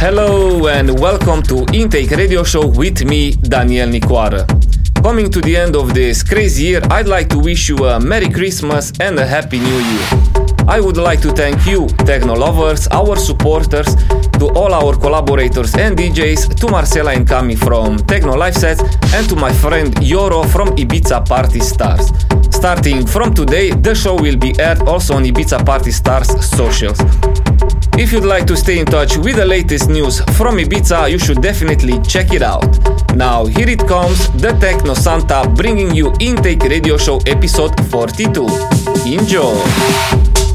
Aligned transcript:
Hello 0.00 0.68
and 0.68 0.98
welcome 0.98 1.42
to 1.42 1.66
Intake 1.74 2.12
Radio 2.12 2.44
Show 2.44 2.66
with 2.66 3.04
me, 3.04 3.32
Daniel 3.32 3.88
Nicoara. 3.88 4.46
Coming 5.02 5.30
to 5.30 5.40
the 5.40 5.56
end 5.56 5.74
of 5.74 5.94
this 5.94 6.22
crazy 6.22 6.64
year, 6.64 6.82
I'd 6.90 7.06
like 7.06 7.28
to 7.30 7.38
wish 7.38 7.68
you 7.68 7.76
a 7.86 7.98
Merry 7.98 8.28
Christmas 8.28 8.92
and 9.00 9.18
a 9.18 9.26
Happy 9.26 9.58
New 9.58 9.78
Year. 9.78 10.06
I 10.68 10.80
would 10.80 10.98
like 10.98 11.22
to 11.22 11.32
thank 11.32 11.66
you, 11.66 11.86
techno 12.04 12.34
lovers, 12.34 12.86
our 12.88 13.16
supporters, 13.16 13.94
to 14.38 14.48
all 14.54 14.74
our 14.74 14.94
collaborators 14.94 15.74
and 15.76 15.96
DJs, 15.96 16.56
to 16.56 16.68
Marcela 16.68 17.12
and 17.12 17.26
Cami 17.26 17.56
from 17.56 17.96
Techno 17.96 18.36
Life 18.36 18.54
Sets, 18.54 18.82
and 19.14 19.26
to 19.28 19.36
my 19.36 19.52
friend 19.52 19.94
Yoro 19.96 20.44
from 20.46 20.68
Ibiza 20.76 21.26
Party 21.26 21.60
Stars. 21.60 22.12
Starting 22.54 23.06
from 23.06 23.32
today, 23.32 23.70
the 23.70 23.94
show 23.94 24.14
will 24.14 24.36
be 24.36 24.52
aired 24.60 24.82
also 24.82 25.14
on 25.14 25.24
Ibiza 25.24 25.64
Party 25.64 25.90
Stars 25.90 26.28
socials. 26.44 26.98
If 27.98 28.12
you'd 28.12 28.24
like 28.24 28.46
to 28.46 28.56
stay 28.56 28.78
in 28.78 28.86
touch 28.86 29.16
with 29.16 29.34
the 29.36 29.44
latest 29.44 29.90
news 29.90 30.20
from 30.36 30.58
Ibiza, 30.58 31.10
you 31.10 31.18
should 31.18 31.42
definitely 31.42 32.00
check 32.02 32.32
it 32.32 32.42
out. 32.42 32.78
Now, 33.16 33.44
here 33.46 33.68
it 33.68 33.80
comes, 33.88 34.30
the 34.40 34.52
Techno 34.60 34.94
Santa 34.94 35.52
bringing 35.56 35.92
you 35.92 36.12
Intake 36.20 36.62
Radio 36.62 36.96
Show 36.96 37.18
episode 37.26 37.74
42. 37.90 38.46
Enjoy! 39.04 40.47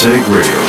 Intake 0.00 0.28
Radio 0.28 0.67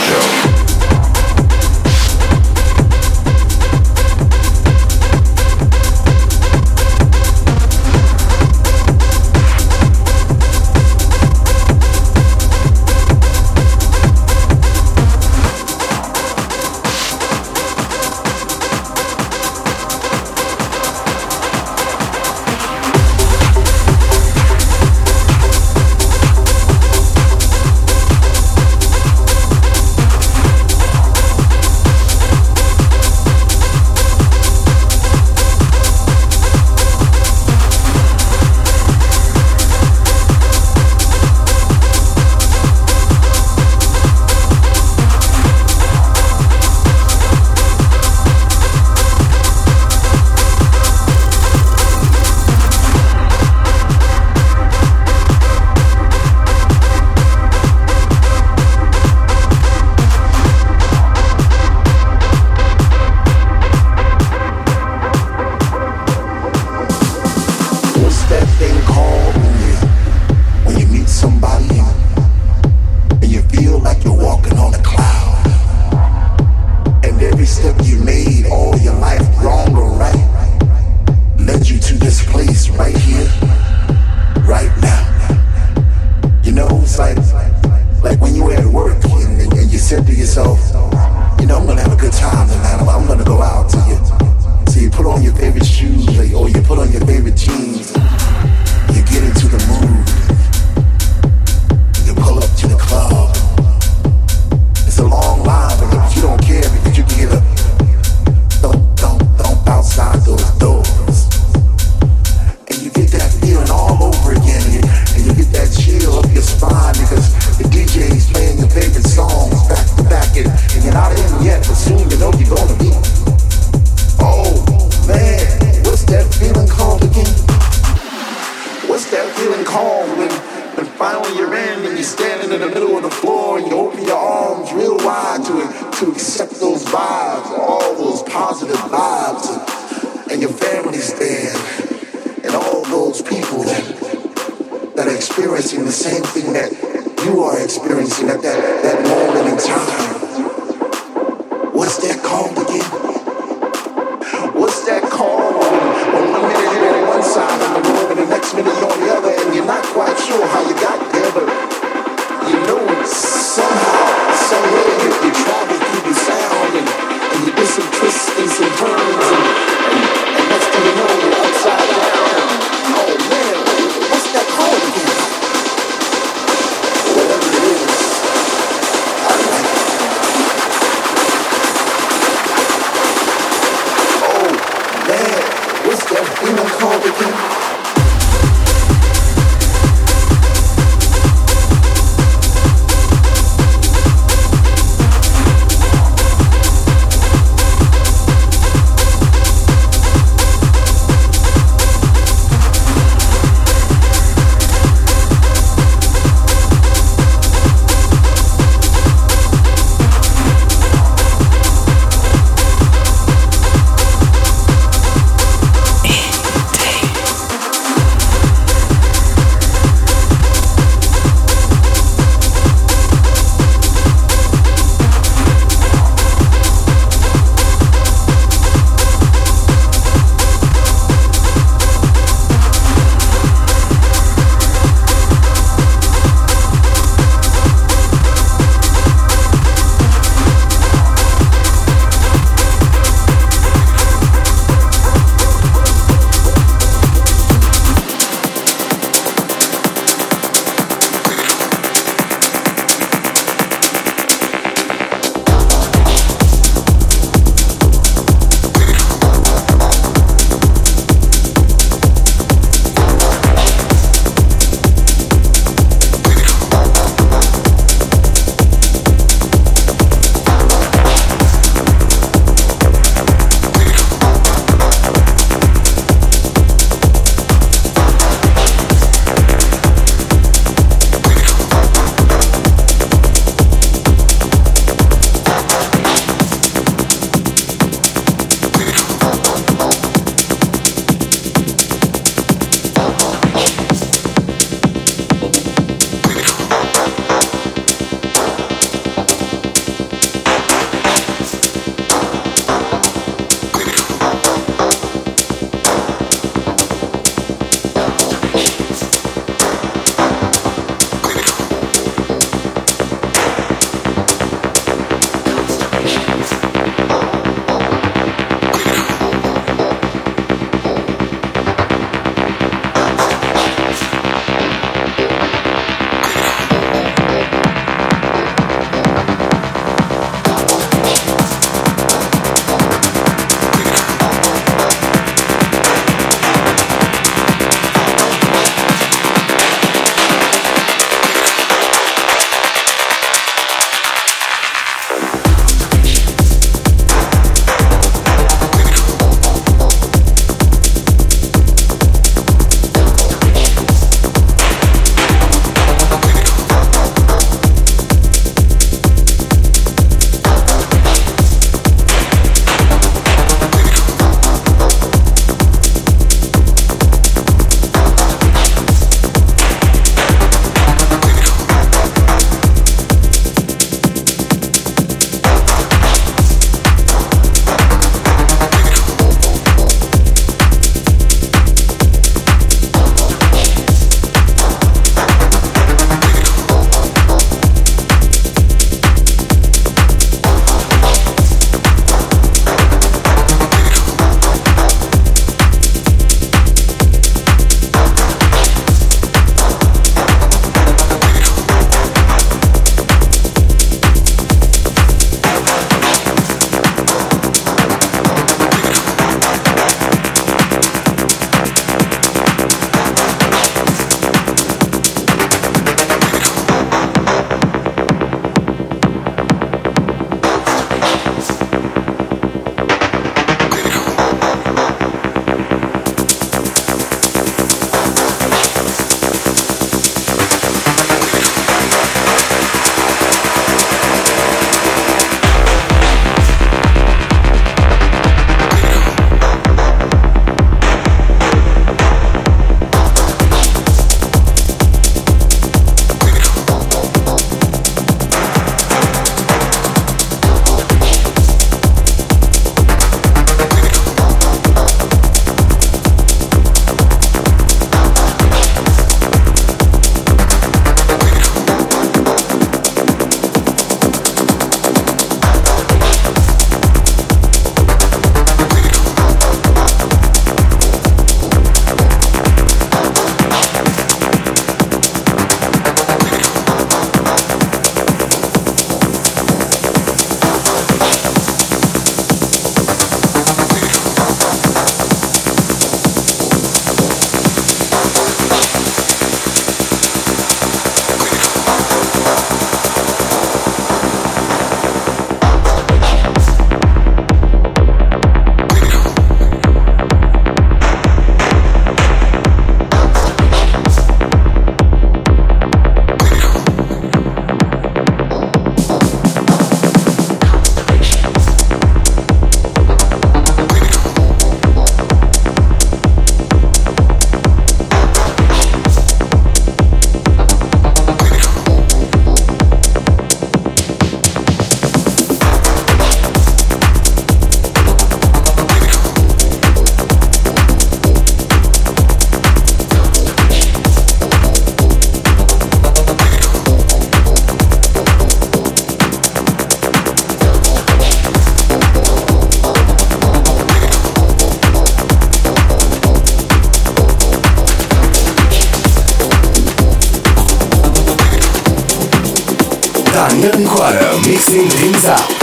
Daniel 553.41 553.59
Nicoara 553.61 554.19
mixing 554.27 554.67
things 554.67 555.05
up. 555.05 555.38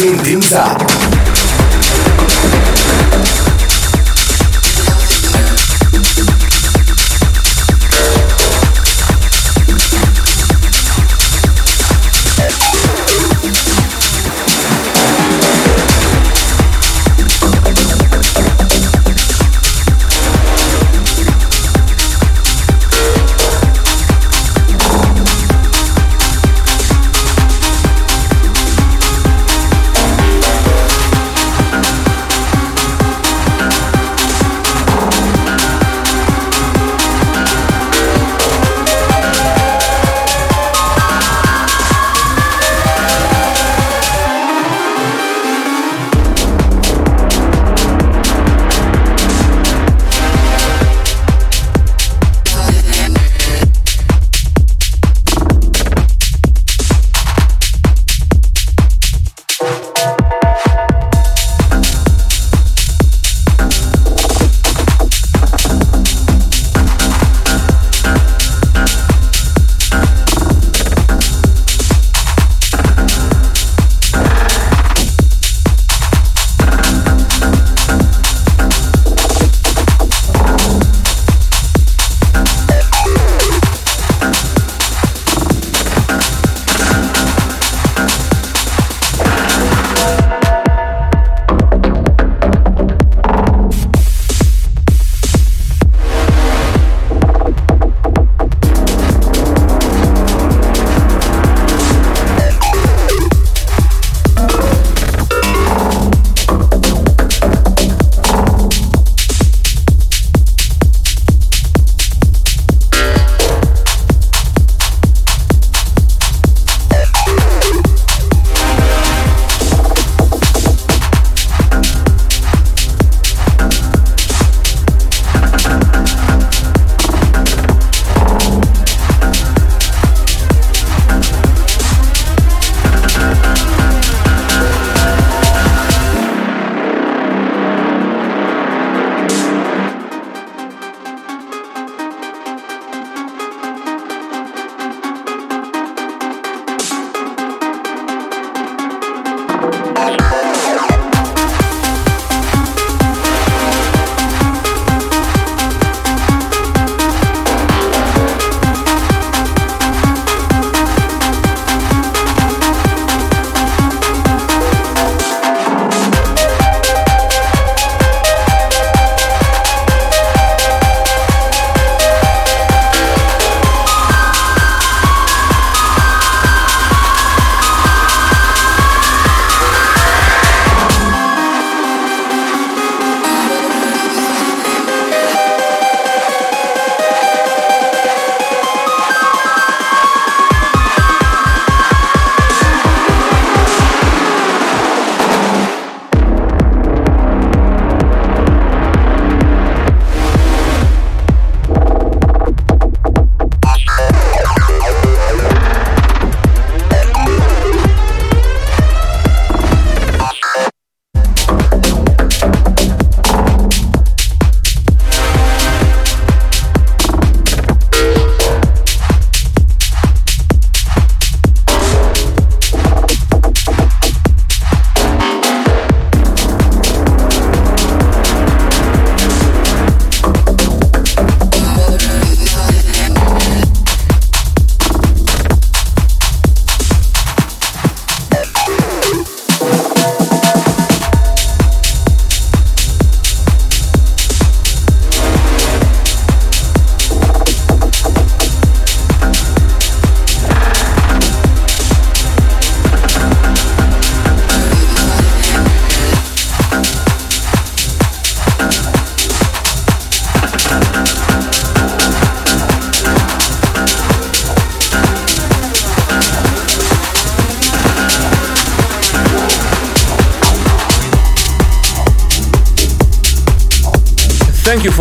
Mixing 0.00 0.18
things 0.24 0.99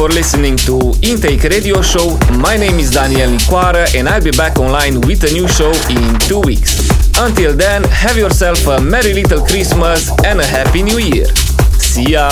up. 0.09 0.17
Thank 0.17 0.17
you 0.17 0.17
for 0.17 0.19
listening 0.19 0.57
to 0.57 0.93
Intake 1.01 1.43
Radio 1.49 1.81
Show. 1.81 2.17
My 2.39 2.57
name 2.57 2.79
is 2.79 2.91
Daniel 2.91 3.29
Nicoara 3.31 3.85
and 3.95 4.07
I'll 4.07 4.23
be 4.23 4.31
back 4.31 4.57
online 4.57 5.01
with 5.01 5.23
a 5.23 5.31
new 5.31 5.47
show 5.47 5.71
in 5.89 6.19
two 6.19 6.41
weeks. 6.41 6.89
Until 7.17 7.53
then, 7.53 7.83
have 7.85 8.17
yourself 8.17 8.65
a 8.67 8.79
merry 8.79 9.13
little 9.13 9.45
Christmas 9.45 10.09
and 10.23 10.39
a 10.39 10.45
happy 10.45 10.83
new 10.83 10.99
year. 10.99 11.25
See 11.79 12.11
ya! 12.11 12.31